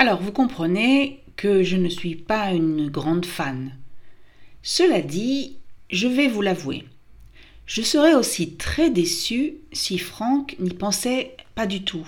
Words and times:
Alors, 0.00 0.22
vous 0.22 0.30
comprenez 0.30 1.24
que 1.34 1.64
je 1.64 1.76
ne 1.76 1.88
suis 1.88 2.14
pas 2.14 2.52
une 2.52 2.88
grande 2.88 3.26
fan. 3.26 3.72
Cela 4.62 5.00
dit, 5.00 5.56
je 5.90 6.06
vais 6.06 6.28
vous 6.28 6.40
l'avouer. 6.40 6.84
Je 7.66 7.82
serais 7.82 8.14
aussi 8.14 8.54
très 8.54 8.90
déçue 8.90 9.54
si 9.72 9.98
Franck 9.98 10.54
n'y 10.60 10.70
pensait 10.70 11.36
pas 11.56 11.66
du 11.66 11.82
tout, 11.82 12.06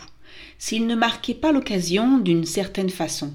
s'il 0.57 0.87
ne 0.87 0.95
marquait 0.95 1.35
pas 1.35 1.51
l'occasion 1.51 2.19
d'une 2.19 2.47
certaine 2.47 2.91
façon. 2.91 3.35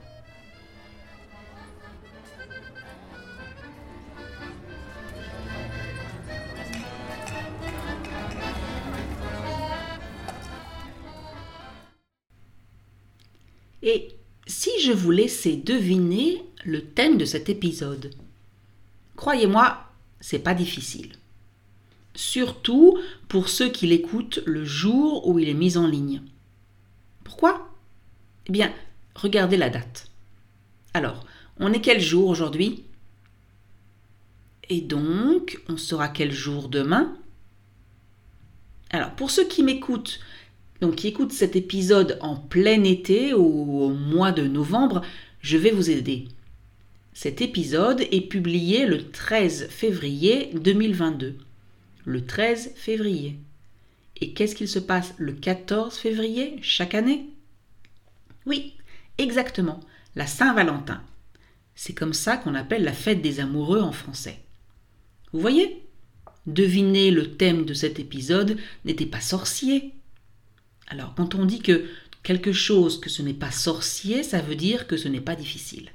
Et 13.83 14.09
si 14.47 14.69
je 14.83 14.91
vous 14.91 15.11
laissais 15.11 15.55
deviner 15.55 16.43
le 16.65 16.81
thème 16.81 17.17
de 17.17 17.25
cet 17.25 17.49
épisode 17.49 18.13
Croyez-moi, 19.15 19.85
c'est 20.19 20.39
pas 20.39 20.53
difficile. 20.53 21.11
Surtout 22.15 22.97
pour 23.27 23.49
ceux 23.49 23.69
qui 23.69 23.87
l'écoutent 23.87 24.39
le 24.45 24.65
jour 24.65 25.27
où 25.27 25.39
il 25.39 25.47
est 25.47 25.53
mis 25.53 25.77
en 25.77 25.87
ligne. 25.87 26.21
Pourquoi? 27.23 27.69
Eh 28.47 28.51
bien, 28.51 28.73
regardez 29.15 29.57
la 29.57 29.69
date. 29.69 30.09
Alors, 30.93 31.25
on 31.57 31.71
est 31.71 31.81
quel 31.81 32.01
jour 32.01 32.27
aujourd'hui? 32.27 32.83
Et 34.69 34.81
donc, 34.81 35.61
on 35.69 35.77
sera 35.77 36.07
quel 36.07 36.31
jour 36.31 36.67
demain? 36.67 37.15
Alors, 38.89 39.11
pour 39.11 39.31
ceux 39.31 39.47
qui 39.47 39.63
m'écoutent 39.63 40.19
donc 40.81 40.95
qui 40.95 41.07
écoute 41.07 41.31
cet 41.31 41.55
épisode 41.55 42.17
en 42.21 42.35
plein 42.35 42.83
été 42.83 43.33
ou 43.35 43.83
au 43.83 43.89
mois 43.89 44.31
de 44.31 44.47
novembre, 44.47 45.03
je 45.41 45.57
vais 45.57 45.71
vous 45.71 45.91
aider. 45.91 46.27
Cet 47.13 47.39
épisode 47.41 48.01
est 48.11 48.27
publié 48.27 48.87
le 48.87 49.09
13 49.11 49.67
février 49.69 50.49
2022. 50.55 51.37
Le 52.05 52.25
13 52.25 52.73
février. 52.75 53.37
Et 54.19 54.33
qu'est-ce 54.33 54.55
qu'il 54.55 54.67
se 54.67 54.79
passe 54.79 55.13
le 55.17 55.33
14 55.33 55.97
février 55.97 56.57
chaque 56.63 56.95
année? 56.95 57.27
Oui, 58.47 58.73
exactement, 59.19 59.79
la 60.15 60.25
Saint-Valentin. 60.25 61.01
C'est 61.75 61.93
comme 61.93 62.13
ça 62.13 62.37
qu'on 62.37 62.55
appelle 62.55 62.83
la 62.83 62.93
fête 62.93 63.21
des 63.21 63.39
amoureux 63.39 63.81
en 63.81 63.91
français. 63.91 64.39
Vous 65.31 65.39
voyez? 65.39 65.83
Deviner 66.47 67.11
le 67.11 67.35
thème 67.35 67.65
de 67.65 67.75
cet 67.75 67.99
épisode 67.99 68.57
n'était 68.83 69.05
pas 69.05 69.21
sorcier, 69.21 69.93
alors, 70.91 71.15
quand 71.15 71.35
on 71.35 71.45
dit 71.45 71.61
que 71.61 71.85
quelque 72.21 72.51
chose 72.51 72.99
que 72.99 73.09
ce 73.09 73.21
n'est 73.21 73.33
pas 73.33 73.49
sorcier, 73.49 74.23
ça 74.23 74.41
veut 74.41 74.55
dire 74.55 74.87
que 74.87 74.97
ce 74.97 75.07
n'est 75.07 75.21
pas 75.21 75.37
difficile. 75.37 75.89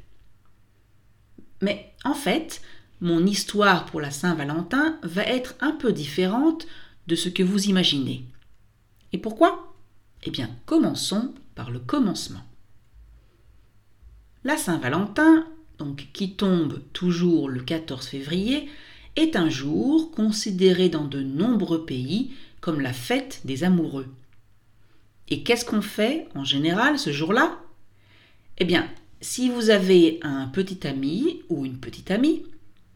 Mais 1.60 1.92
en 2.02 2.14
fait, 2.14 2.62
mon 3.02 3.26
histoire 3.26 3.84
pour 3.84 4.00
la 4.00 4.10
Saint-Valentin 4.10 4.98
va 5.02 5.22
être 5.22 5.54
un 5.60 5.72
peu 5.72 5.92
différente 5.92 6.66
de 7.08 7.14
ce 7.14 7.28
que 7.28 7.42
vous 7.42 7.66
imaginez. 7.66 8.24
Et 9.12 9.18
pourquoi? 9.18 9.74
Eh 10.22 10.30
bien, 10.30 10.48
commençons 10.64 11.34
par 11.54 11.70
le 11.70 11.78
commencement. 11.78 12.44
La 14.44 14.56
Saint-Valentin, 14.56 15.46
donc 15.78 16.08
qui 16.14 16.32
tombe 16.32 16.80
toujours 16.94 17.50
le 17.50 17.60
14 17.60 18.06
février, 18.06 18.70
est 19.14 19.36
un 19.36 19.50
jour 19.50 20.10
considéré 20.10 20.88
dans 20.88 21.04
de 21.04 21.20
nombreux 21.20 21.84
pays 21.84 22.32
comme 22.62 22.80
la 22.80 22.94
fête 22.94 23.42
des 23.44 23.62
amoureux. 23.62 24.08
Et 25.28 25.42
qu'est-ce 25.42 25.64
qu'on 25.64 25.82
fait 25.82 26.28
en 26.34 26.44
général 26.44 26.98
ce 26.98 27.10
jour-là? 27.12 27.58
Eh 28.58 28.64
bien, 28.64 28.88
si 29.20 29.48
vous 29.48 29.70
avez 29.70 30.20
un 30.22 30.46
petit 30.46 30.86
ami 30.86 31.42
ou 31.48 31.64
une 31.64 31.78
petite 31.78 32.10
amie, 32.10 32.44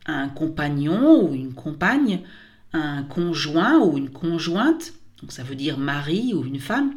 un 0.07 0.29
compagnon 0.29 1.23
ou 1.23 1.35
une 1.35 1.55
compagne, 1.55 2.23
un 2.73 3.03
conjoint 3.03 3.79
ou 3.79 3.99
une 3.99 4.11
conjointe, 4.11 4.95
donc 5.21 5.33
ça 5.33 5.43
veut 5.43 5.57
dire 5.57 5.79
mari 5.79 6.33
ou 6.35 6.45
une 6.45 6.61
femme, 6.61 6.95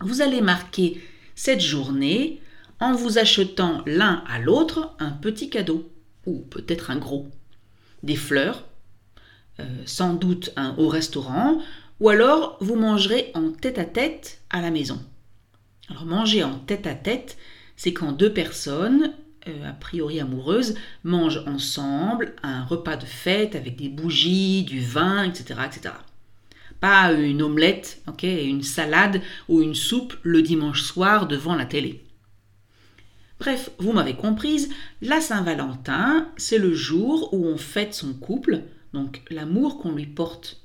vous 0.00 0.20
allez 0.20 0.40
marquer 0.40 1.00
cette 1.34 1.60
journée 1.60 2.40
en 2.80 2.94
vous 2.94 3.18
achetant 3.18 3.82
l'un 3.86 4.22
à 4.28 4.38
l'autre 4.38 4.94
un 4.98 5.10
petit 5.10 5.50
cadeau, 5.50 5.90
ou 6.26 6.40
peut-être 6.40 6.90
un 6.90 6.96
gros. 6.96 7.28
Des 8.02 8.16
fleurs, 8.16 8.64
euh, 9.60 9.64
sans 9.86 10.14
doute 10.14 10.52
un 10.56 10.74
au 10.78 10.88
restaurant, 10.88 11.60
ou 12.00 12.08
alors, 12.08 12.56
vous 12.60 12.76
mangerez 12.76 13.30
en 13.34 13.50
tête-à-tête 13.50 14.40
à 14.50 14.60
la 14.60 14.70
maison. 14.70 15.00
Alors, 15.90 16.04
manger 16.04 16.44
en 16.44 16.58
tête-à-tête, 16.58 17.36
c'est 17.76 17.92
quand 17.92 18.12
deux 18.12 18.32
personnes, 18.32 19.14
euh, 19.48 19.70
a 19.70 19.72
priori 19.72 20.20
amoureuses, 20.20 20.74
mangent 21.02 21.42
ensemble 21.46 22.34
un 22.42 22.64
repas 22.64 22.96
de 22.96 23.04
fête 23.04 23.56
avec 23.56 23.76
des 23.76 23.88
bougies, 23.88 24.62
du 24.62 24.80
vin, 24.80 25.24
etc. 25.24 25.60
etc. 25.66 25.94
Pas 26.80 27.12
une 27.12 27.42
omelette, 27.42 28.02
ok, 28.06 28.22
une 28.22 28.62
salade 28.62 29.20
ou 29.48 29.60
une 29.62 29.74
soupe 29.74 30.16
le 30.22 30.42
dimanche 30.42 30.82
soir 30.82 31.26
devant 31.26 31.56
la 31.56 31.66
télé. 31.66 32.04
Bref, 33.40 33.70
vous 33.78 33.92
m'avez 33.92 34.14
comprise, 34.14 34.68
la 35.00 35.20
Saint-Valentin, 35.20 36.28
c'est 36.36 36.58
le 36.58 36.74
jour 36.74 37.32
où 37.32 37.46
on 37.46 37.56
fête 37.56 37.94
son 37.94 38.12
couple, 38.12 38.62
donc 38.92 39.22
l'amour 39.30 39.78
qu'on 39.78 39.92
lui 39.92 40.06
porte 40.06 40.60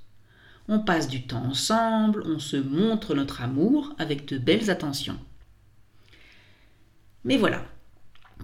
on 0.68 0.80
passe 0.80 1.08
du 1.08 1.26
temps 1.28 1.44
ensemble, 1.44 2.24
on 2.26 2.40
se 2.40 2.58
montre 2.58 3.16
notre 3.16 3.42
amour 3.42 3.94
avec 3.98 4.28
de 4.28 4.38
belles 4.38 4.70
attentions. 4.70 5.20
Mais 7.26 7.38
voilà, 7.38 7.66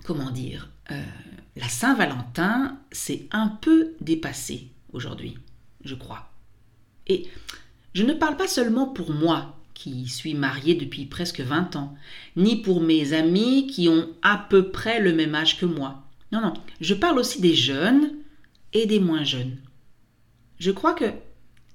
comment 0.05 0.31
dire, 0.31 0.69
euh, 0.91 1.03
la 1.55 1.67
Saint-Valentin, 1.67 2.79
c'est 2.91 3.27
un 3.31 3.47
peu 3.47 3.93
dépassé 4.01 4.69
aujourd'hui, 4.93 5.37
je 5.83 5.95
crois. 5.95 6.31
Et 7.07 7.27
je 7.93 8.03
ne 8.03 8.13
parle 8.13 8.37
pas 8.37 8.47
seulement 8.47 8.87
pour 8.87 9.11
moi, 9.11 9.55
qui 9.73 10.07
suis 10.07 10.33
mariée 10.33 10.75
depuis 10.75 11.05
presque 11.05 11.39
20 11.39 11.77
ans, 11.77 11.95
ni 12.35 12.61
pour 12.61 12.81
mes 12.81 13.13
amis 13.13 13.67
qui 13.67 13.87
ont 13.87 14.09
à 14.21 14.37
peu 14.37 14.71
près 14.71 14.99
le 14.99 15.13
même 15.13 15.35
âge 15.35 15.57
que 15.57 15.65
moi. 15.65 16.03
Non, 16.31 16.41
non, 16.41 16.53
je 16.81 16.93
parle 16.93 17.17
aussi 17.17 17.39
des 17.39 17.55
jeunes 17.55 18.11
et 18.73 18.85
des 18.85 18.99
moins 18.99 19.23
jeunes. 19.23 19.57
Je 20.59 20.71
crois 20.71 20.93
que 20.93 21.13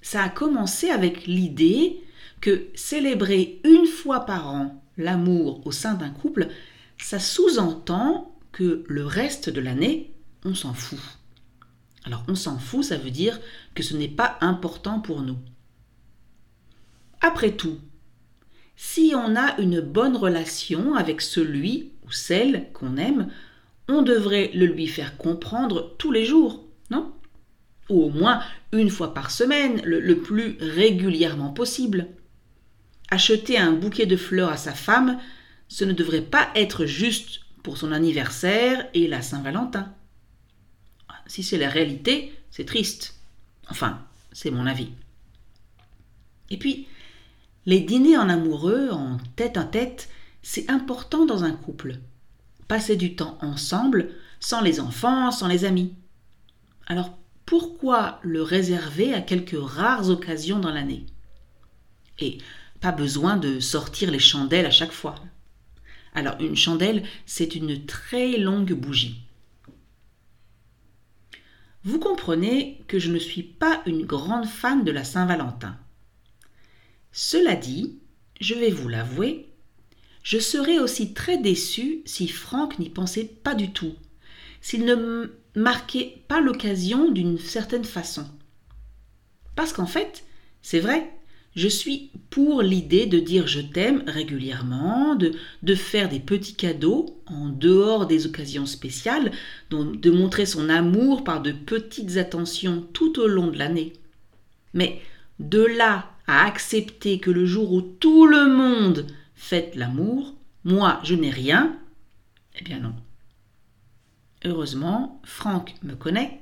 ça 0.05 0.23
a 0.23 0.29
commencé 0.29 0.91
avec 0.91 1.27
l'idée 1.27 2.03
que 2.43 2.67
célébrer 2.75 3.59
une 3.65 3.87
fois 3.87 4.21
par 4.21 4.49
an 4.49 4.85
l'amour 4.99 5.67
au 5.67 5.73
sein 5.73 5.95
d'un 5.95 6.11
couple, 6.11 6.49
ça 6.99 7.19
sous-entend 7.19 8.37
que 8.53 8.85
le 8.87 9.07
reste 9.07 9.49
de 9.49 9.63
l'année, 9.63 10.13
on 10.45 10.55
s'en 10.55 10.75
fout. 10.75 11.01
Alors 12.05 12.23
on 12.29 12.35
s'en 12.35 12.59
fout, 12.59 12.85
ça 12.85 12.99
veut 12.99 13.11
dire 13.11 13.41
que 13.75 13.83
ce 13.83 13.97
n'est 13.97 14.07
pas 14.07 14.37
important 14.43 15.01
pour 15.01 15.23
nous. 15.23 15.39
Après 17.23 17.53
tout, 17.53 17.79
si 18.77 19.15
on 19.17 19.35
a 19.37 19.59
une 19.59 19.81
bonne 19.81 20.19
relation 20.19 20.97
avec 20.97 21.23
celui 21.23 21.93
ou 22.07 22.13
celle 22.13 22.71
qu'on 22.75 22.99
aime, 22.99 23.31
on 23.89 24.03
devrait 24.03 24.51
le 24.53 24.67
lui 24.67 24.87
faire 24.87 25.17
comprendre 25.17 25.95
tous 25.97 26.13
les 26.13 26.27
jours, 26.27 26.63
non? 26.91 27.11
Ou 27.89 28.03
au 28.03 28.11
moins 28.11 28.43
une 28.73 28.91
fois 28.91 29.15
par 29.15 29.31
semaine, 29.31 29.81
le, 29.85 30.15
plus 30.19 30.57
régulièrement 30.61 31.53
possible. 31.53 32.09
Acheter 33.11 33.59
un 33.59 33.73
bouquet 33.73 34.07
de 34.07 34.17
fleurs 34.17 34.51
à 34.51 34.57
sa 34.57 34.73
femme, 34.73 35.19
ce 35.69 35.85
ne 35.85 35.93
devrait 35.93 36.23
pas 36.23 36.49
être 36.55 36.87
juste 36.87 37.41
pour 37.63 37.77
son 37.77 37.93
anniversaire 37.93 38.87
et 38.95 39.07
la 39.07 39.23
Saint-Valentin. 39.23 39.93
Si 41.27 41.43
c'est 41.43 41.59
la 41.59 41.69
réalité, 41.69 42.35
c'est 42.51 42.67
triste. 42.67 43.19
Enfin, 43.69 44.01
c'est 44.33 44.51
mon 44.51 44.67
avis. 44.67 44.91
Et 46.51 46.59
puis, 46.59 46.87
les 47.67 47.81
dîners 47.81 48.19
en 48.19 48.29
amoureux, 48.29 48.91
en 48.91 49.17
tête 49.37 49.57
à 49.57 49.65
tête, 49.65 50.09
c'est 50.43 50.71
important 50.71 51.25
dans 51.25 51.45
un 51.45 51.53
couple. 51.53 51.97
Passer 52.69 52.97
du 52.97 53.17
temps 53.17 53.39
ensemble, 53.41 54.11
sans 54.41 54.61
les 54.61 54.81
enfants, 54.81 55.31
sans 55.31 55.49
les 55.49 55.65
amis. 55.65 55.95
Alors 56.87 57.17
pourquoi 57.47 58.21
le 58.23 58.43
réserver 58.43 59.13
à 59.15 59.21
quelques 59.21 59.59
rares 59.59 60.09
occasions 60.09 60.59
dans 60.59 60.73
l'année? 60.73 61.07
Et 62.19 62.39
pas 62.81 62.93
besoin 62.93 63.37
de 63.37 63.61
sortir 63.61 64.11
les 64.11 64.19
chandelles 64.19 64.67
à 64.67 64.71
chaque 64.71 64.93
fois. 64.93 65.17
Alors 66.15 66.37
une 66.41 66.57
chandelle, 66.57 67.03
c'est 67.27 67.55
une 67.55 67.87
très 67.87 68.39
longue 68.39 68.73
bougie. 68.73 69.25
Vous 71.83 71.99
comprenez 71.99 72.83
que 72.89 72.99
je 72.99 73.11
ne 73.11 73.19
suis 73.19 73.43
pas 73.43 73.83
une 73.85 74.07
grande 74.07 74.47
fan 74.47 74.85
de 74.85 74.91
la 74.91 75.05
Saint-Valentin. 75.05 75.77
Cela 77.13 77.57
dit, 77.57 77.99
je 78.41 78.55
vais 78.55 78.71
vous 78.71 78.89
l'avouer, 78.89 79.51
je 80.23 80.39
serais 80.39 80.79
aussi 80.79 81.13
très 81.13 81.37
déçue 81.37 82.01
si 82.07 82.27
Franck 82.27 82.79
n'y 82.79 82.89
pensait 82.89 83.27
pas 83.27 83.55
du 83.55 83.71
tout, 83.73 83.95
s'il 84.65 84.87
ne 84.87 85.31
marquait 85.55 86.23
pas 86.27 86.41
l'occasion 86.41 87.11
d'une 87.11 87.39
certaine 87.39 87.85
façon. 87.85 88.25
Parce 89.57 89.75
qu'en 89.75 89.85
fait, 89.85 90.25
c'est 90.63 90.81
vrai, 90.81 91.13
je 91.55 91.69
suis 91.69 92.13
pour 92.31 92.63
l'idée 92.63 93.05
de 93.05 93.21
dire 93.21 93.47
je 93.47 93.61
t'aime 93.61 94.05
régulièrement, 94.07 95.17
de, 95.17 95.75
faire 95.75 96.09
des 96.09 96.19
petits 96.19 96.55
cadeaux 96.55 97.21
en 97.27 97.51
dehors 97.51 98.07
des 98.07 98.25
occasions 98.25 98.65
spéciales, 98.65 99.33
de 99.71 100.11
montrer 100.11 100.47
son 100.47 100.71
amour 100.71 101.25
par 101.25 101.43
de 101.43 101.53
petites 101.53 102.17
attentions 102.17 102.87
tout 102.95 103.21
au 103.21 103.27
long 103.27 103.49
de 103.49 103.59
l'année. 103.59 103.93
Mais 104.73 104.99
de 105.41 105.63
là 105.63 106.11
à 106.27 106.47
accepter 106.47 107.19
que 107.19 107.31
le 107.31 107.45
jour 107.45 107.71
où 107.71 107.83
tout 107.83 108.27
le 108.27 108.47
monde 108.47 109.09
fête 109.35 109.77
l'amour, 109.77 110.35
moi 110.65 111.01
je 111.05 111.15
n'ai 111.15 111.31
rien, 111.31 111.77
eh 112.59 112.65
bien 112.65 112.79
non. 112.79 112.95
Heureusement, 114.45 115.21
Franck 115.25 115.75
me 115.83 115.95
connaît, 115.95 116.41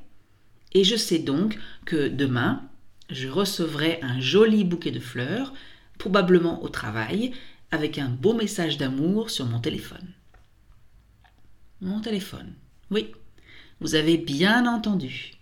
et 0.73 0.85
je 0.85 0.97
sais 0.97 1.19
donc 1.19 1.59
que 1.85 2.09
demain, 2.09 2.63
je 3.11 3.29
recevrai 3.29 4.01
un 4.03 4.21
joli 4.21 4.65
bouquet 4.65 4.91
de 4.91 5.01
fleurs, 5.01 5.53
probablement 5.99 6.63
au 6.63 6.69
travail, 6.69 7.33
avec 7.71 7.99
un 7.99 8.09
beau 8.09 8.35
message 8.35 8.79
d'amour 8.79 9.31
sur 9.31 9.47
mon 9.47 9.61
téléphone. 9.61 10.13
Mon 11.81 12.01
téléphone. 12.01 12.55
Oui, 12.91 13.13
vous 13.81 13.95
avez 13.95 14.17
bien 14.17 14.67
entendu. 14.67 15.33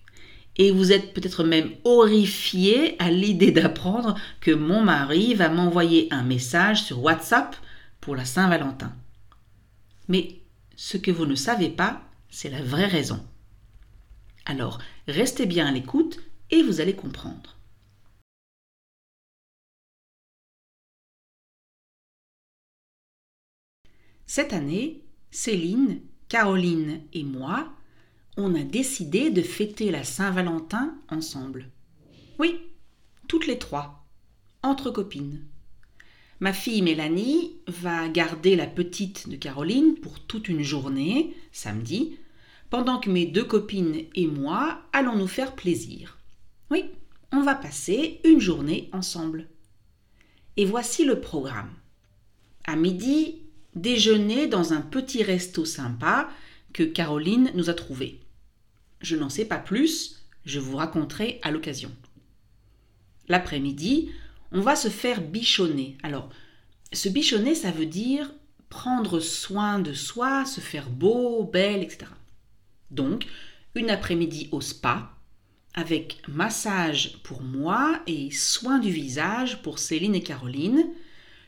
Et 0.57 0.71
vous 0.71 0.93
êtes 0.93 1.15
peut-être 1.15 1.45
même 1.45 1.71
horrifié 1.85 3.01
à 3.01 3.11
l'idée 3.11 3.53
d'apprendre 3.53 4.17
que 4.41 4.51
mon 4.51 4.83
mari 4.83 5.35
va 5.35 5.49
m'envoyer 5.49 6.09
un 6.11 6.23
message 6.23 6.83
sur 6.83 7.03
WhatsApp 7.03 7.57
pour 8.01 8.17
la 8.17 8.25
Saint-Valentin. 8.25 8.95
Mais 10.09 10.41
ce 10.77 10.97
que 10.97 11.11
vous 11.11 11.27
ne 11.27 11.35
savez 11.35 11.69
pas, 11.69 12.03
c'est 12.31 12.51
la 12.51 12.63
vraie 12.63 12.87
raison. 12.87 13.25
Alors, 14.47 14.79
restez 15.07 15.47
bien 15.47 15.67
à 15.67 15.73
l'écoute 15.73 16.21
et 16.51 16.63
vous 16.63 16.81
allez 16.81 16.95
comprendre. 16.95 17.59
Cette 24.27 24.53
année, 24.53 25.05
Céline, 25.31 26.01
Caroline 26.29 27.03
et 27.13 27.25
moi, 27.25 27.73
on 28.37 28.55
a 28.55 28.63
décidé 28.63 29.31
de 29.31 29.43
fêter 29.43 29.91
la 29.91 30.05
Saint-Valentin 30.05 30.97
ensemble. 31.09 31.69
Oui, 32.39 32.61
toutes 33.27 33.49
les 33.49 33.59
trois, 33.59 34.07
entre 34.63 34.91
copines. 34.91 35.45
Ma 36.41 36.55
fille 36.55 36.81
Mélanie 36.81 37.57
va 37.67 38.09
garder 38.09 38.57
la 38.57 38.67
petite 38.67 39.29
de 39.29 39.37
Caroline 39.37 39.97
pour 39.97 40.21
toute 40.21 40.49
une 40.49 40.63
journée, 40.63 41.37
samedi, 41.53 42.17
pendant 42.71 42.99
que 42.99 43.11
mes 43.11 43.27
deux 43.27 43.45
copines 43.45 44.07
et 44.15 44.27
moi 44.27 44.83
allons 44.95 45.17
nous 45.17 45.27
faire 45.27 45.55
plaisir. 45.55 46.19
Oui, 46.71 46.87
on 47.31 47.43
va 47.43 47.55
passer 47.55 48.21
une 48.25 48.41
journée 48.41 48.89
ensemble. 48.95 49.49
Et 50.57 50.65
voici 50.65 51.05
le 51.05 51.21
programme. 51.21 51.71
À 52.65 52.75
midi, 52.75 53.43
déjeuner 53.75 54.47
dans 54.47 54.73
un 54.73 54.81
petit 54.81 55.23
resto 55.23 55.67
sympa 55.67 56.31
que 56.73 56.85
Caroline 56.85 57.51
nous 57.55 57.69
a 57.69 57.75
trouvé. 57.75 58.19
Je 59.03 59.15
n'en 59.15 59.29
sais 59.29 59.45
pas 59.45 59.59
plus, 59.59 60.25
je 60.47 60.59
vous 60.59 60.77
raconterai 60.77 61.39
à 61.43 61.51
l'occasion. 61.51 61.91
L'après-midi, 63.29 64.11
on 64.53 64.61
va 64.61 64.77
se 64.77 64.89
faire 64.89 65.21
bichonner. 65.21 65.97
Alors, 66.03 66.29
se 66.93 67.09
bichonner, 67.09 67.55
ça 67.55 67.71
veut 67.71 67.87
dire 67.87 68.33
prendre 68.69 69.21
soin 69.21 69.81
de 69.81 69.93
soi, 69.93 70.45
se 70.45 70.61
faire 70.61 70.89
beau, 70.89 71.45
belle, 71.45 71.83
etc. 71.83 72.07
Donc, 72.91 73.27
une 73.75 73.91
après-midi 73.91 74.49
au 74.53 74.61
spa, 74.61 75.13
avec 75.75 76.23
massage 76.29 77.19
pour 77.23 77.43
moi 77.43 78.01
et 78.07 78.31
soin 78.31 78.79
du 78.79 78.91
visage 78.91 79.63
pour 79.63 79.79
Céline 79.79 80.15
et 80.15 80.23
Caroline, 80.23 80.87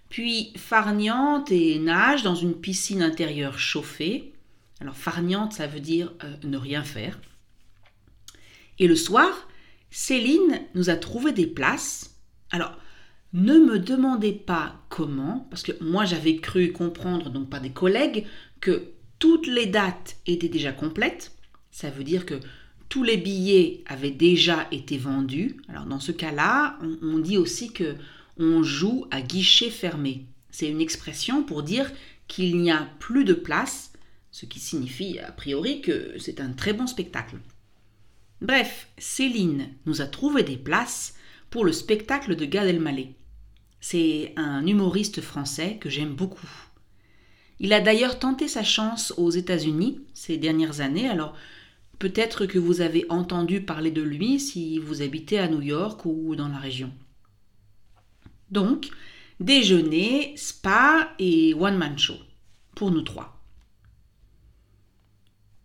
puis 0.08 0.52
farniante 0.56 1.50
et 1.50 1.78
nage 1.78 2.22
dans 2.22 2.34
une 2.34 2.54
piscine 2.54 3.02
intérieure 3.02 3.58
chauffée. 3.58 4.34
Alors 4.80 4.96
farniante, 4.96 5.54
ça 5.54 5.66
veut 5.66 5.80
dire 5.80 6.12
euh, 6.22 6.36
ne 6.44 6.56
rien 6.56 6.84
faire. 6.84 7.18
Et 8.78 8.86
le 8.86 8.96
soir, 8.96 9.48
Céline 9.90 10.60
nous 10.74 10.90
a 10.90 10.96
trouvé 10.96 11.32
des 11.32 11.46
places. 11.46 12.16
Alors, 12.50 12.76
ne 13.32 13.58
me 13.58 13.78
demandez 13.78 14.32
pas 14.32 14.82
comment, 14.88 15.46
parce 15.50 15.62
que 15.62 15.72
moi 15.82 16.04
j'avais 16.04 16.36
cru 16.36 16.72
comprendre, 16.72 17.30
donc 17.30 17.48
par 17.48 17.60
des 17.60 17.70
collègues, 17.70 18.26
que 18.60 18.92
toutes 19.18 19.46
les 19.46 19.66
dates 19.66 20.16
étaient 20.26 20.48
déjà 20.48 20.72
complètes. 20.72 21.32
Ça 21.70 21.90
veut 21.90 22.04
dire 22.04 22.26
que 22.26 22.40
tous 22.88 23.04
les 23.04 23.16
billets 23.16 23.82
avaient 23.86 24.10
déjà 24.10 24.68
été 24.70 24.98
vendus. 24.98 25.56
Alors 25.68 25.86
dans 25.86 26.00
ce 26.00 26.12
cas-là, 26.12 26.78
on, 27.00 27.18
dit 27.18 27.38
aussi 27.38 27.72
que 27.72 27.94
on 28.36 28.62
joue 28.62 29.06
à 29.10 29.22
guichet 29.22 29.70
fermé. 29.70 30.26
C'est 30.50 30.68
une 30.68 30.80
expression 30.80 31.42
pour 31.42 31.62
dire 31.62 31.90
qu'il 32.28 32.58
n'y 32.58 32.70
a 32.70 32.88
plus 32.98 33.24
de 33.24 33.32
place, 33.32 33.92
ce 34.30 34.44
qui 34.44 34.60
signifie 34.60 35.18
a 35.20 35.32
priori 35.32 35.80
que 35.80 36.14
c'est 36.18 36.40
un 36.40 36.52
très 36.52 36.74
bon 36.74 36.86
spectacle. 36.86 37.36
Bref, 38.42 38.88
Céline 38.98 39.68
nous 39.86 40.02
a 40.02 40.06
trouvé 40.06 40.42
des 40.42 40.56
places 40.56 41.14
pour 41.48 41.64
le 41.64 41.72
spectacle 41.72 42.36
de 42.36 42.44
Gad 42.44 42.66
Elmaleh. 42.66 43.14
C'est 43.84 44.32
un 44.36 44.64
humoriste 44.64 45.20
français 45.20 45.76
que 45.76 45.90
j'aime 45.90 46.14
beaucoup. 46.14 46.48
Il 47.58 47.72
a 47.72 47.80
d'ailleurs 47.80 48.20
tenté 48.20 48.46
sa 48.46 48.62
chance 48.62 49.12
aux 49.16 49.30
États-Unis 49.30 50.00
ces 50.14 50.38
dernières 50.38 50.80
années, 50.80 51.08
alors 51.08 51.34
peut-être 51.98 52.46
que 52.46 52.60
vous 52.60 52.80
avez 52.80 53.04
entendu 53.08 53.60
parler 53.60 53.90
de 53.90 54.00
lui 54.00 54.38
si 54.38 54.78
vous 54.78 55.02
habitez 55.02 55.40
à 55.40 55.48
New 55.48 55.60
York 55.60 56.04
ou 56.04 56.36
dans 56.36 56.46
la 56.46 56.58
région. 56.58 56.92
Donc, 58.52 58.88
déjeuner, 59.40 60.32
spa 60.36 61.12
et 61.18 61.52
one-man 61.52 61.98
show 61.98 62.18
pour 62.76 62.92
nous 62.92 63.02
trois. 63.02 63.42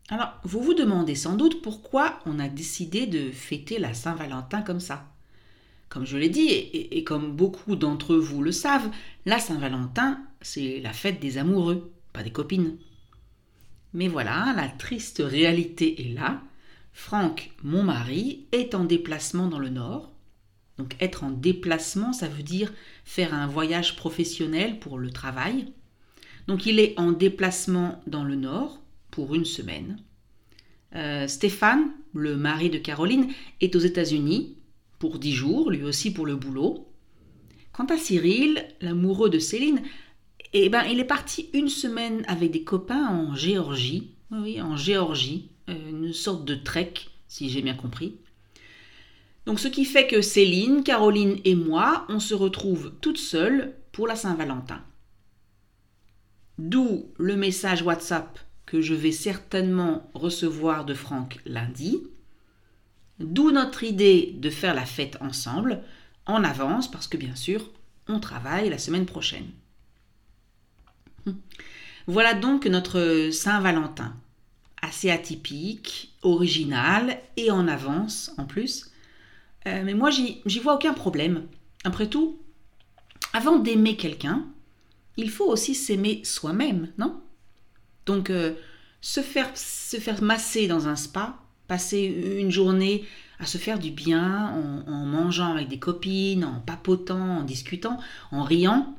Alors, 0.10 0.34
vous 0.44 0.64
vous 0.64 0.74
demandez 0.74 1.14
sans 1.14 1.36
doute 1.36 1.62
pourquoi 1.62 2.20
on 2.26 2.40
a 2.40 2.50
décidé 2.50 3.06
de 3.06 3.30
fêter 3.30 3.78
la 3.78 3.94
Saint-Valentin 3.94 4.64
comme 4.64 4.80
ça. 4.80 5.06
Comme 5.90 6.06
je 6.06 6.18
l'ai 6.18 6.30
dit, 6.30 6.50
et, 6.50 7.04
comme 7.04 7.36
beaucoup 7.36 7.76
d'entre 7.76 8.16
vous 8.16 8.44
le 8.44 8.52
savent, 8.52 8.90
la 9.26 9.40
Saint-Valentin, 9.40 10.22
c'est 10.42 10.80
la 10.82 10.94
fête 10.94 11.20
des 11.20 11.38
amoureux, 11.38 11.92
pas 12.14 12.24
des 12.24 12.32
copines. 12.32 12.78
Mais 13.94 14.08
voilà, 14.08 14.54
la 14.56 14.68
triste 14.68 15.24
réalité 15.26 16.02
est 16.02 16.14
là. 16.14 16.42
Franck, 16.92 17.52
mon 17.64 17.84
mari, 17.84 18.48
est 18.52 18.76
en 18.76 18.84
déplacement 18.84 19.48
dans 19.48 19.60
le 19.60 19.70
Nord, 19.70 20.12
donc 20.78 20.96
être 21.00 21.24
en 21.24 21.32
déplacement, 21.32 22.14
ça 22.14 22.28
veut 22.28 22.44
dire 22.44 22.72
faire 23.04 23.34
un 23.34 23.48
voyage 23.48 23.96
professionnel 23.96 24.80
pour 24.80 24.98
le 25.00 25.10
travail. 25.10 25.74
Donc 26.48 26.66
il 26.66 26.80
est 26.80 26.98
en 27.00 27.12
déplacement 27.12 28.02
dans 28.08 28.24
le 28.24 28.36
nord 28.36 28.80
pour 29.12 29.36
une 29.36 29.46
semaine. 29.46 29.98
Euh, 30.96 31.28
Stéphane, 31.28 31.92
le 32.14 32.38
mari 32.38 32.70
de 32.70 32.78
Caroline, 32.78 33.28
est 33.60 33.76
aux 33.76 33.80
États-Unis 33.80 34.57
pour 35.00 35.20
dix 35.20 35.34
jours, 35.34 35.72
lui 35.72 35.84
aussi 35.84 36.12
pour 36.12 36.26
le 36.26 36.36
boulot. 36.36 36.88
Quant 37.72 37.86
à 37.86 37.98
Cyril, 37.98 38.66
l'amoureux 38.82 39.30
de 39.30 39.40
Céline, 39.40 39.82
eh 40.54 40.70
ben, 40.70 40.84
il 40.84 41.00
est 41.00 41.06
parti 41.06 41.50
une 41.54 41.70
semaine 41.70 42.24
avec 42.28 42.52
des 42.52 42.64
copains 42.64 43.08
en 43.08 43.36
Géorgie. 43.36 44.12
Oui, 44.32 44.62
en 44.62 44.76
Géorgie, 44.76 45.52
euh, 45.70 45.90
une 45.90 46.14
sorte 46.14 46.46
de 46.46 46.56
trek, 46.56 46.94
si 47.28 47.50
j'ai 47.50 47.62
bien 47.62 47.76
compris. 47.76 48.18
Donc 49.46 49.60
ce 49.60 49.68
qui 49.68 49.86
fait 49.86 50.08
que 50.08 50.22
Céline, 50.22 50.84
Caroline 50.84 51.38
et 51.46 51.56
moi, 51.56 52.06
on 52.10 52.20
se 52.20 52.34
retrouve 52.34 52.94
toutes 53.00 53.18
seules 53.18 53.76
pour 53.92 54.08
la 54.08 54.16
Saint-Valentin. 54.16 54.84
D'où 56.58 57.06
le 57.18 57.36
message 57.36 57.84
WhatsApp 57.84 58.40
que 58.66 58.82
je 58.82 58.94
vais 58.94 59.12
certainement 59.12 60.12
recevoir 60.14 60.86
de 60.86 60.94
Franck 60.94 61.40
lundi. 61.46 62.04
D'où 63.20 63.52
notre 63.52 63.84
idée 63.84 64.34
de 64.38 64.50
faire 64.50 64.74
la 64.74 64.86
fête 64.86 65.18
ensemble, 65.22 65.82
en 66.26 66.44
avance, 66.44 66.90
parce 66.90 67.08
que 67.08 67.18
bien 67.18 67.36
sûr, 67.36 67.70
on 68.08 68.20
travaille 68.20 68.70
la 68.70 68.78
semaine 68.78 69.06
prochaine. 69.06 69.48
Voilà 72.06 72.34
donc 72.34 72.66
notre 72.66 73.30
Saint-Valentin, 73.32 74.16
assez 74.82 75.10
atypique, 75.10 76.14
original 76.22 77.20
et 77.36 77.52
en 77.52 77.68
avance 77.68 78.32
en 78.38 78.46
plus. 78.46 78.92
Euh, 79.66 79.82
mais 79.84 79.94
moi, 79.94 80.10
j'y 80.12 80.60
vois 80.60 80.76
aucun 80.76 80.94
problème. 80.94 81.48
Après 81.84 82.08
tout, 82.08 82.40
avant 83.34 83.60
d'aimer 83.60 83.98
quelqu'un, 83.98 84.46
il 85.18 85.30
faut 85.30 85.46
aussi 85.46 85.76
s'aimer 85.76 86.22
soi-même, 86.24 86.92
non? 86.98 87.22
Donc, 88.06 88.30
euh, 88.30 88.54
se, 89.02 89.22
faire, 89.22 89.52
se 89.56 89.98
faire 89.98 90.22
masser 90.22 90.68
dans 90.68 90.88
un 90.88 90.96
spa, 90.96 91.38
passer 91.68 92.04
une 92.40 92.52
journée 92.52 93.06
à 93.40 93.46
se 93.46 93.58
faire 93.58 93.80
du 93.80 93.92
bien 93.92 94.50
en, 94.88 95.06
mangeant 95.06 95.54
avec 95.54 95.68
des 95.68 95.80
copines, 95.80 96.44
en 96.44 96.60
papotant, 96.60 97.40
en 97.40 97.44
discutant, 97.44 98.00
en 98.32 98.44
riant, 98.44 98.98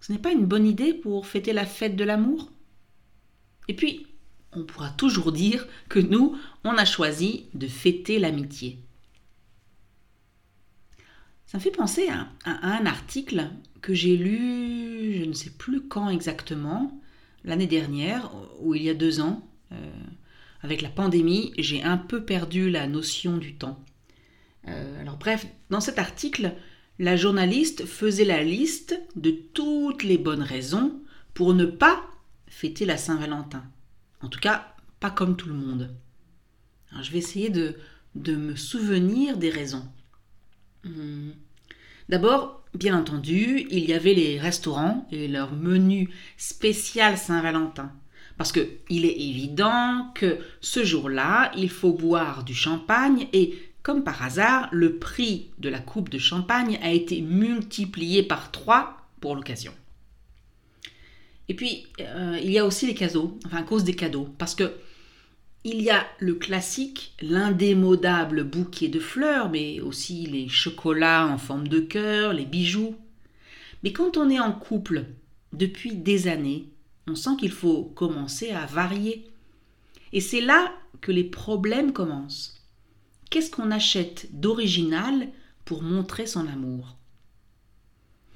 ce 0.00 0.12
n'est 0.12 0.18
pas 0.18 0.32
une 0.32 0.46
bonne 0.46 0.66
idée 0.66 0.94
pour 0.94 1.26
fêter 1.26 1.52
la 1.52 1.66
fête 1.66 1.96
de 1.96 2.04
l'amour? 2.04 2.50
Et 3.68 3.74
puis, 3.74 4.06
on 4.52 4.64
pourra 4.64 4.90
toujours 4.90 5.32
dire 5.32 5.66
que 5.88 5.98
nous, 5.98 6.36
on 6.64 6.76
a 6.76 6.84
choisi 6.84 7.46
de 7.54 7.66
fêter 7.66 8.18
l'amitié. 8.18 8.78
Ça 11.46 11.58
me 11.58 11.62
fait 11.62 11.70
penser 11.70 12.08
à, 12.08 12.28
un 12.44 12.86
article 12.86 13.48
que 13.80 13.94
j'ai 13.94 14.16
lu, 14.16 15.18
je 15.18 15.24
ne 15.24 15.32
sais 15.32 15.50
plus 15.50 15.82
quand 15.86 16.08
exactement, 16.08 17.00
l'année 17.44 17.68
dernière, 17.68 18.32
ou 18.60 18.74
il 18.74 18.82
y 18.82 18.90
a 18.90 18.94
deux 18.94 19.20
ans. 19.20 19.46
Euh, 19.72 19.90
avec 20.66 20.82
la 20.82 20.88
pandémie, 20.88 21.52
j'ai 21.58 21.84
un 21.84 21.96
peu 21.96 22.24
perdu 22.24 22.70
la 22.70 22.88
notion 22.88 23.36
du 23.36 23.54
temps. 23.54 23.78
Euh, 24.66 25.00
alors 25.00 25.16
bref, 25.16 25.46
dans 25.70 25.80
cet 25.80 26.00
article, 26.00 26.54
la 26.98 27.16
journaliste 27.16 27.86
faisait 27.86 28.24
la 28.24 28.42
liste 28.42 29.00
de 29.14 29.30
toutes 29.30 30.02
les 30.02 30.18
bonnes 30.18 30.42
raisons 30.42 31.00
pour 31.34 31.54
ne 31.54 31.66
pas 31.66 32.02
fêter 32.48 32.84
la 32.84 32.96
Saint-Valentin. 32.96 33.62
En 34.22 34.28
tout 34.28 34.40
cas, 34.40 34.74
pas 34.98 35.12
comme 35.12 35.36
tout 35.36 35.48
le 35.48 35.54
monde. 35.54 35.94
je 37.00 37.12
vais 37.12 37.18
essayer 37.18 37.48
de, 37.48 37.76
me 38.16 38.56
souvenir 38.56 39.36
des 39.36 39.50
raisons. 39.50 39.86
Hmm. 40.82 41.30
D'abord, 42.08 42.64
bien 42.74 42.98
entendu, 42.98 43.68
il 43.70 43.84
y 43.84 43.92
avait 43.92 44.14
les 44.14 44.40
restaurants 44.40 45.06
et 45.12 45.28
leur 45.28 45.52
menu 45.52 46.10
spécial 46.36 47.18
Saint-Valentin. 47.18 47.92
Parce 48.36 48.52
qu'il 48.52 49.04
est 49.04 49.16
évident 49.16 50.10
que 50.14 50.38
ce 50.60 50.84
jour-là, 50.84 51.52
il 51.56 51.70
faut 51.70 51.92
boire 51.92 52.44
du 52.44 52.54
champagne 52.54 53.28
et, 53.32 53.58
comme 53.82 54.04
par 54.04 54.22
hasard, 54.22 54.68
le 54.72 54.98
prix 54.98 55.50
de 55.58 55.68
la 55.68 55.78
coupe 55.78 56.10
de 56.10 56.18
champagne 56.18 56.78
a 56.82 56.92
été 56.92 57.22
multiplié 57.22 58.22
par 58.22 58.50
trois 58.50 59.08
pour 59.20 59.34
l'occasion. 59.34 59.72
Et 61.48 61.54
puis, 61.54 61.86
euh, 62.00 62.38
il 62.42 62.50
y 62.50 62.58
a 62.58 62.66
aussi 62.66 62.86
les 62.86 62.94
cadeaux, 62.94 63.38
enfin 63.46 63.58
à 63.58 63.62
cause 63.62 63.84
des 63.84 63.94
cadeaux, 63.94 64.28
parce 64.38 64.54
que 64.54 64.74
il 65.64 65.82
y 65.82 65.90
a 65.90 66.06
le 66.20 66.34
classique, 66.34 67.12
l'indémodable 67.20 68.44
bouquet 68.44 68.86
de 68.86 69.00
fleurs, 69.00 69.50
mais 69.50 69.80
aussi 69.80 70.26
les 70.26 70.48
chocolats 70.48 71.26
en 71.26 71.38
forme 71.38 71.66
de 71.66 71.80
cœur, 71.80 72.32
les 72.32 72.44
bijoux. 72.44 72.94
Mais 73.82 73.92
quand 73.92 74.16
on 74.16 74.30
est 74.30 74.38
en 74.38 74.52
couple 74.52 75.06
depuis 75.52 75.96
des 75.96 76.28
années, 76.28 76.68
on 77.06 77.14
sent 77.14 77.36
qu'il 77.38 77.52
faut 77.52 77.84
commencer 77.84 78.50
à 78.50 78.66
varier. 78.66 79.26
Et 80.12 80.20
c'est 80.20 80.40
là 80.40 80.72
que 81.00 81.12
les 81.12 81.24
problèmes 81.24 81.92
commencent. 81.92 82.60
Qu'est-ce 83.30 83.50
qu'on 83.50 83.70
achète 83.70 84.28
d'original 84.32 85.28
pour 85.64 85.82
montrer 85.82 86.26
son 86.26 86.46
amour? 86.46 86.96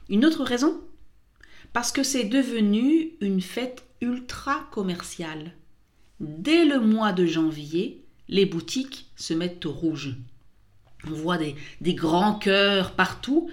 Une 0.08 0.24
autre 0.24 0.44
raison? 0.44 0.80
Parce 1.72 1.92
que 1.92 2.02
c'est 2.02 2.24
devenu 2.24 3.12
une 3.20 3.40
fête 3.40 3.84
ultra 4.00 4.68
commerciale. 4.72 5.52
Dès 6.18 6.64
le 6.64 6.80
mois 6.80 7.12
de 7.12 7.26
janvier, 7.26 8.04
les 8.28 8.46
boutiques 8.46 9.10
se 9.16 9.34
mettent 9.34 9.66
au 9.66 9.72
rouge. 9.72 10.16
On 11.06 11.12
voit 11.12 11.38
des, 11.38 11.94
grands 11.94 12.34
cœurs 12.34 12.94
partout 12.94 13.50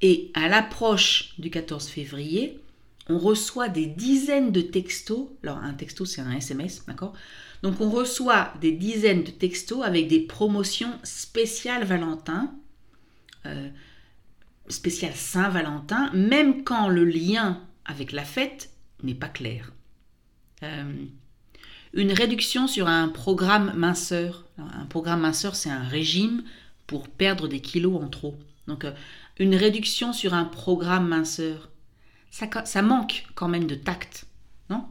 et 0.00 0.30
à 0.34 0.48
l'approche 0.48 1.34
du 1.38 1.50
14 1.50 1.88
février, 1.88 2.58
on 3.10 3.18
reçoit 3.18 3.68
des 3.68 3.86
dizaines 3.86 4.52
de 4.52 4.60
textos. 4.60 5.28
Alors 5.42 5.58
un 5.58 5.74
texto 5.74 6.04
c'est 6.04 6.20
un 6.20 6.32
SMS, 6.32 6.84
d'accord? 6.86 7.14
Donc 7.62 7.80
on 7.80 7.90
reçoit 7.90 8.52
des 8.60 8.72
dizaines 8.72 9.24
de 9.24 9.30
textos 9.30 9.84
avec 9.84 10.08
des 10.08 10.20
promotions 10.20 10.92
spéciales 11.02 11.84
Valentin, 11.84 12.54
euh, 13.46 13.68
spéciales 14.68 15.14
Saint-Valentin, 15.14 16.10
même 16.14 16.64
quand 16.64 16.88
le 16.88 17.04
lien 17.04 17.60
avec 17.84 18.12
la 18.12 18.24
fête 18.24 18.70
n'est 19.02 19.14
pas 19.14 19.28
clair. 19.28 19.72
Euh, 20.62 21.04
une 21.92 22.12
réduction 22.12 22.68
sur 22.68 22.86
un 22.86 23.08
programme 23.08 23.72
minceur. 23.76 24.46
Un 24.58 24.86
programme 24.86 25.20
minceur, 25.20 25.56
c'est 25.56 25.70
un 25.70 25.82
régime 25.82 26.44
pour 26.86 27.08
perdre 27.08 27.48
des 27.48 27.60
kilos 27.60 28.00
en 28.00 28.08
trop. 28.08 28.36
Donc, 28.68 28.84
euh, 28.84 28.92
une 29.38 29.54
réduction 29.54 30.12
sur 30.12 30.34
un 30.34 30.44
programme 30.44 31.08
minceur, 31.08 31.70
ça, 32.30 32.82
manque 32.82 33.26
quand 33.34 33.48
même 33.48 33.66
de 33.66 33.74
tact, 33.74 34.26
non? 34.68 34.86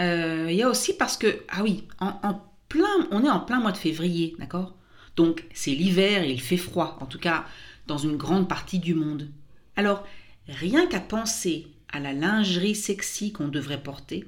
Euh, 0.00 0.46
Il 0.50 0.56
y 0.56 0.62
a 0.62 0.68
aussi 0.68 0.96
parce 0.96 1.16
que, 1.16 1.42
ah 1.48 1.62
oui, 1.62 1.86
en, 2.00 2.40
plein, 2.68 3.08
on 3.10 3.24
est 3.24 3.30
en 3.30 3.40
plein 3.40 3.60
mois 3.60 3.72
de 3.72 3.76
février, 3.76 4.34
d'accord? 4.38 4.76
Donc, 5.16 5.44
c'est 5.54 5.74
l'hiver 5.74 6.22
et 6.22 6.32
il 6.32 6.40
fait 6.40 6.56
froid, 6.56 6.98
en 7.00 7.06
tout 7.06 7.18
cas 7.18 7.46
dans 7.86 7.98
une 7.98 8.16
grande 8.16 8.48
partie 8.48 8.78
du 8.78 8.94
monde. 8.94 9.30
Alors, 9.76 10.06
rien 10.48 10.86
qu'à 10.86 11.00
penser 11.00 11.68
à 11.92 12.00
la 12.00 12.12
lingerie 12.12 12.74
sexy 12.74 13.32
qu'on 13.32 13.48
devrait 13.48 13.82
porter, 13.82 14.24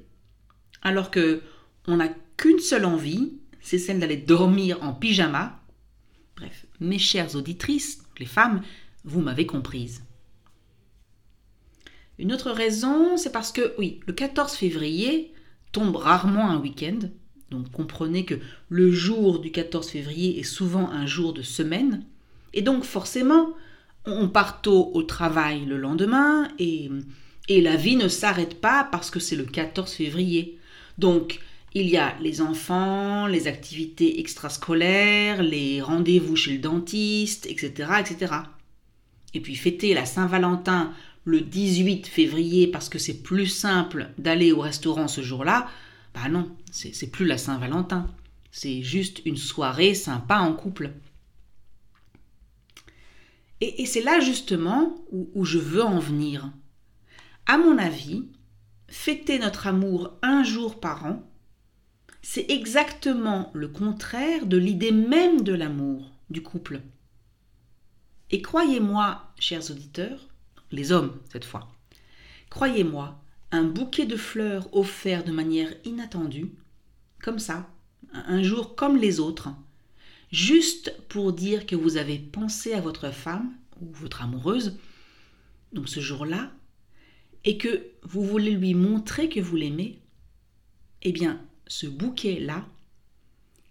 alors 0.82 1.10
que 1.10 1.42
on 1.86 1.96
n'a 1.96 2.08
qu'une 2.36 2.58
seule 2.58 2.84
envie, 2.84 3.32
c'est 3.60 3.78
celle 3.78 4.00
d'aller 4.00 4.16
dormir 4.16 4.82
en 4.82 4.92
pyjama. 4.92 5.60
Bref, 6.36 6.66
mes 6.80 6.98
chères 6.98 7.34
auditrices, 7.34 8.04
les 8.18 8.26
femmes, 8.26 8.62
vous 9.04 9.20
m'avez 9.20 9.46
comprise. 9.46 10.05
Une 12.18 12.32
autre 12.32 12.50
raison, 12.50 13.16
c'est 13.16 13.32
parce 13.32 13.52
que, 13.52 13.74
oui, 13.78 14.00
le 14.06 14.12
14 14.12 14.54
février 14.54 15.32
tombe 15.72 15.96
rarement 15.96 16.50
un 16.50 16.58
week-end, 16.58 16.98
donc 17.50 17.70
comprenez 17.70 18.24
que 18.24 18.36
le 18.68 18.90
jour 18.90 19.40
du 19.40 19.50
14 19.50 19.88
février 19.88 20.38
est 20.38 20.44
souvent 20.44 20.90
un 20.90 21.06
jour 21.06 21.32
de 21.32 21.42
semaine, 21.42 22.04
et 22.54 22.62
donc 22.62 22.84
forcément, 22.84 23.54
on 24.06 24.28
part 24.28 24.62
tôt 24.62 24.90
au 24.94 25.02
travail 25.02 25.66
le 25.66 25.76
lendemain, 25.76 26.48
et 26.58 26.90
et 27.48 27.60
la 27.60 27.76
vie 27.76 27.96
ne 27.96 28.08
s'arrête 28.08 28.60
pas 28.60 28.88
parce 28.90 29.10
que 29.10 29.20
c'est 29.20 29.36
le 29.36 29.44
14 29.44 29.92
février. 29.92 30.58
Donc, 30.98 31.40
il 31.74 31.88
y 31.88 31.96
a 31.96 32.16
les 32.20 32.40
enfants, 32.40 33.26
les 33.26 33.46
activités 33.46 34.18
extrascolaires, 34.20 35.42
les 35.42 35.80
rendez-vous 35.80 36.36
chez 36.36 36.52
le 36.52 36.58
dentiste, 36.58 37.46
etc., 37.46 37.90
etc. 38.00 38.34
Et 39.34 39.40
puis 39.40 39.54
fêter 39.54 39.94
la 39.94 40.06
Saint-Valentin 40.06 40.92
le 41.26 41.40
18 41.40 42.06
février 42.06 42.68
parce 42.68 42.88
que 42.88 43.00
c'est 43.00 43.22
plus 43.22 43.48
simple 43.48 44.10
d'aller 44.16 44.52
au 44.52 44.60
restaurant 44.60 45.08
ce 45.08 45.20
jour-là, 45.20 45.68
bah 46.14 46.28
non, 46.30 46.56
c'est 46.70 47.10
plus 47.10 47.26
la 47.26 47.36
Saint-Valentin. 47.36 48.08
C'est 48.52 48.82
juste 48.82 49.20
une 49.26 49.36
soirée 49.36 49.94
sympa 49.94 50.38
en 50.38 50.54
couple. 50.54 50.92
Et, 53.60 53.84
c'est 53.86 54.02
là 54.02 54.20
justement 54.20 55.04
où 55.10 55.44
je 55.44 55.58
veux 55.58 55.82
en 55.82 55.98
venir. 55.98 56.52
À 57.46 57.58
mon 57.58 57.76
avis, 57.76 58.28
fêter 58.88 59.38
notre 59.38 59.66
amour 59.66 60.16
un 60.22 60.44
jour 60.44 60.78
par 60.78 61.06
an, 61.06 61.28
c'est 62.22 62.50
exactement 62.50 63.50
le 63.52 63.68
contraire 63.68 64.46
de 64.46 64.56
l'idée 64.56 64.92
même 64.92 65.42
de 65.42 65.54
l'amour, 65.54 66.12
du 66.30 66.42
couple. 66.42 66.82
Et 68.30 68.42
croyez-moi, 68.42 69.32
chers 69.38 69.70
auditeurs, 69.70 70.28
les 70.70 70.92
hommes 70.92 71.18
cette 71.30 71.44
fois, 71.44 71.68
croyez-moi, 72.50 73.20
un 73.52 73.64
bouquet 73.64 74.06
de 74.06 74.16
fleurs 74.16 74.68
offert 74.74 75.24
de 75.24 75.32
manière 75.32 75.72
inattendue, 75.84 76.50
comme 77.22 77.38
ça, 77.38 77.68
un 78.12 78.42
jour 78.42 78.74
comme 78.74 78.96
les 78.96 79.20
autres, 79.20 79.50
juste 80.32 80.94
pour 81.08 81.32
dire 81.32 81.66
que 81.66 81.76
vous 81.76 81.96
avez 81.96 82.18
pensé 82.18 82.72
à 82.72 82.80
votre 82.80 83.10
femme 83.10 83.52
ou 83.80 83.86
votre 83.92 84.22
amoureuse, 84.22 84.78
donc 85.72 85.88
ce 85.88 86.00
jour-là, 86.00 86.50
et 87.44 87.58
que 87.58 87.86
vous 88.02 88.24
voulez 88.24 88.52
lui 88.52 88.74
montrer 88.74 89.28
que 89.28 89.40
vous 89.40 89.56
l'aimez, 89.56 90.00
eh 91.02 91.12
bien, 91.12 91.40
ce 91.66 91.86
bouquet-là, 91.86 92.66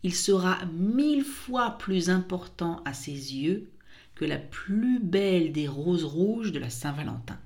il 0.04 0.14
sera 0.14 0.64
mille 0.66 1.24
fois 1.24 1.78
plus 1.78 2.10
important 2.10 2.82
à 2.86 2.94
ses 2.94 3.12
yeux 3.12 3.70
que 4.16 4.26
la 4.26 4.38
plus 4.38 5.00
belle 5.00 5.52
des 5.52 5.68
roses 5.68 6.06
rouges 6.06 6.52
de 6.52 6.60
la 6.60 6.70
Saint-Valentin. 6.70 7.38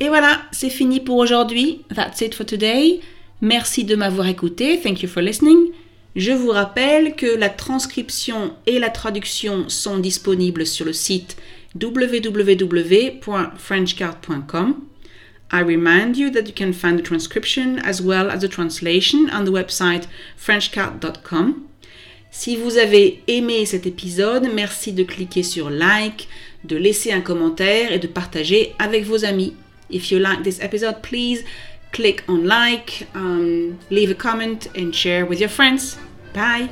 Et 0.00 0.08
voilà, 0.08 0.42
c'est 0.50 0.68
fini 0.68 0.98
pour 0.98 1.18
aujourd'hui. 1.18 1.84
That's 1.94 2.22
it 2.22 2.34
for 2.34 2.44
today. 2.44 2.98
Merci 3.40 3.84
de 3.84 3.94
m'avoir 3.94 4.26
écouté. 4.26 4.80
Thank 4.80 5.02
you 5.02 5.08
for 5.08 5.22
listening. 5.22 5.70
Je 6.14 6.32
vous 6.32 6.50
rappelle 6.50 7.14
que 7.14 7.24
la 7.26 7.48
transcription 7.48 8.54
et 8.66 8.78
la 8.78 8.90
traduction 8.90 9.70
sont 9.70 9.98
disponibles 9.98 10.66
sur 10.66 10.84
le 10.84 10.92
site 10.92 11.38
www.frenchcard.com. 11.80 14.76
I 15.54 15.60
remind 15.60 16.16
you 16.16 16.30
that 16.30 16.46
you 16.46 16.54
can 16.54 16.72
find 16.72 16.98
the 16.98 17.02
transcription 17.02 17.78
as 17.84 18.00
well 18.02 18.30
as 18.30 18.40
the 18.40 18.48
translation 18.48 19.28
on 19.32 19.44
the 19.44 19.50
website 19.50 20.08
frenchcard.com. 20.36 21.62
Si 22.30 22.56
vous 22.56 22.78
avez 22.78 23.22
aimé 23.26 23.66
cet 23.66 23.86
épisode, 23.86 24.48
merci 24.54 24.92
de 24.92 25.04
cliquer 25.04 25.42
sur 25.42 25.68
like, 25.68 26.28
de 26.64 26.76
laisser 26.76 27.12
un 27.12 27.20
commentaire 27.20 27.92
et 27.92 27.98
de 27.98 28.06
partager 28.06 28.74
avec 28.78 29.04
vos 29.04 29.24
amis. 29.24 29.54
If 29.90 30.10
you 30.10 30.18
like 30.18 30.42
this 30.42 30.58
episode, 30.60 31.02
please 31.02 31.44
click 31.92 32.24
on 32.28 32.46
like, 32.46 33.06
um, 33.14 33.78
leave 33.90 34.10
a 34.10 34.14
comment 34.14 34.66
and 34.74 34.94
share 34.94 35.24
with 35.24 35.40
your 35.40 35.48
friends. 35.48 35.98
Bye! 36.32 36.70